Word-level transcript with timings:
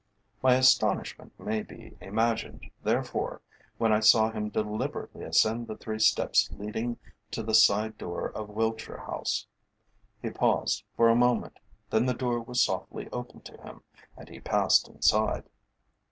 My 0.41 0.55
astonishment 0.55 1.39
may 1.39 1.61
be 1.61 1.95
imagined, 2.01 2.71
therefore, 2.81 3.43
when 3.77 3.93
I 3.93 3.99
saw 3.99 4.31
him 4.31 4.49
deliberately 4.49 5.23
ascend 5.23 5.67
the 5.67 5.77
three 5.77 5.99
steps 5.99 6.49
leading 6.57 6.97
to 7.29 7.43
the 7.43 7.53
side 7.53 7.99
door 7.99 8.31
of 8.31 8.49
Wiltshire 8.49 9.05
House. 9.05 9.45
He 10.19 10.31
paused 10.31 10.85
for 10.97 11.09
a 11.09 11.15
moment, 11.15 11.59
then 11.91 12.07
the 12.07 12.15
door 12.15 12.39
was 12.39 12.63
softly 12.63 13.09
opened 13.13 13.45
to 13.45 13.61
him, 13.61 13.83
and 14.17 14.27
he 14.27 14.39
passed 14.39 14.87
inside. 14.89 15.43